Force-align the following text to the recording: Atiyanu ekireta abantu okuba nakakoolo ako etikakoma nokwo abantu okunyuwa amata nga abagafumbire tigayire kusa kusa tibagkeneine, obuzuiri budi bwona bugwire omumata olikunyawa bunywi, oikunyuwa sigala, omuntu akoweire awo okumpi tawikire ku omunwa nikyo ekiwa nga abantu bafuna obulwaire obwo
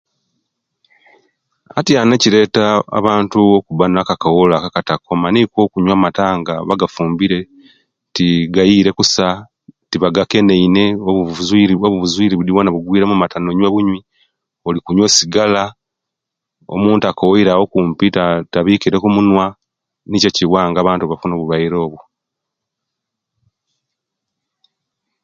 Atiyanu 1.77 2.11
ekireta 2.17 2.65
abantu 2.99 3.37
okuba 3.57 3.85
nakakoolo 3.89 4.53
ako 4.55 4.67
etikakoma 4.81 5.27
nokwo 5.29 5.57
abantu 5.57 5.67
okunyuwa 5.69 5.95
amata 5.99 6.25
nga 6.39 6.53
abagafumbire 6.61 7.39
tigayire 8.15 8.91
kusa 8.97 8.97
kusa 8.99 9.25
tibagkeneine, 9.89 10.83
obuzuiri 11.97 12.33
budi 12.37 12.51
bwona 12.53 12.69
bugwire 12.73 13.03
omumata 13.05 13.35
olikunyawa 13.37 13.73
bunywi, 13.75 13.99
oikunyuwa 14.67 15.09
sigala, 15.15 15.63
omuntu 16.75 17.03
akoweire 17.05 17.49
awo 17.51 17.63
okumpi 17.67 18.05
tawikire 18.53 18.95
ku 19.01 19.07
omunwa 19.11 19.45
nikyo 20.09 20.29
ekiwa 20.31 20.61
nga 20.69 20.79
abantu 20.81 21.03
bafuna 21.05 21.33
obulwaire 21.33 21.75
obwo 21.85 21.99